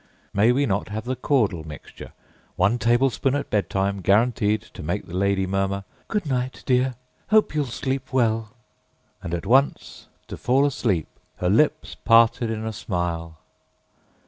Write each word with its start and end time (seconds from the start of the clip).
â 0.01 0.03
May 0.33 0.51
we 0.51 0.65
not 0.65 0.87
have 0.89 1.05
the 1.05 1.15
Caudle 1.15 1.63
Mixture: 1.63 2.11
One 2.55 2.79
tablespoonful 2.79 3.39
at 3.39 3.51
bed 3.51 3.69
time 3.69 4.01
guaranteed 4.01 4.63
to 4.73 4.81
make 4.81 5.05
the 5.05 5.15
lady 5.15 5.45
murmur, 5.45 5.83
âGood 6.09 6.25
night, 6.25 6.63
dear; 6.65 6.95
hope 7.29 7.51
youâll 7.51 7.67
sleep 7.69 8.11
well,â 8.11 8.47
and 9.21 9.35
at 9.35 9.45
once 9.45 10.07
to 10.27 10.37
fall 10.37 10.65
asleep, 10.65 11.05
her 11.35 11.51
lips 11.51 11.93
parted 11.93 12.49
in 12.49 12.65
a 12.65 12.73
smile? 12.73 13.37